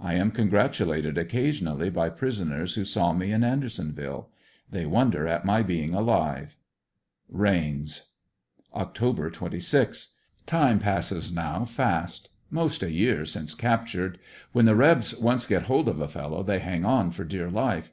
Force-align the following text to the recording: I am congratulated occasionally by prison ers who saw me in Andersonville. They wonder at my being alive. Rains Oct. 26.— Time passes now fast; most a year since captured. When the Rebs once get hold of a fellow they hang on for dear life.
I 0.00 0.14
am 0.14 0.30
congratulated 0.30 1.18
occasionally 1.18 1.90
by 1.90 2.08
prison 2.08 2.54
ers 2.54 2.72
who 2.74 2.86
saw 2.86 3.12
me 3.12 3.32
in 3.32 3.44
Andersonville. 3.44 4.30
They 4.70 4.86
wonder 4.86 5.26
at 5.26 5.44
my 5.44 5.62
being 5.62 5.92
alive. 5.92 6.56
Rains 7.28 8.08
Oct. 8.74 9.30
26.— 9.34 10.14
Time 10.46 10.78
passes 10.78 11.30
now 11.30 11.66
fast; 11.66 12.30
most 12.48 12.82
a 12.82 12.90
year 12.90 13.26
since 13.26 13.54
captured. 13.54 14.18
When 14.52 14.64
the 14.64 14.74
Rebs 14.74 15.14
once 15.18 15.44
get 15.44 15.64
hold 15.64 15.86
of 15.86 16.00
a 16.00 16.08
fellow 16.08 16.42
they 16.42 16.60
hang 16.60 16.86
on 16.86 17.10
for 17.10 17.24
dear 17.24 17.50
life. 17.50 17.92